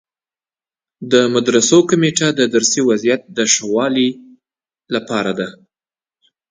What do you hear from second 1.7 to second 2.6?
کمیټه د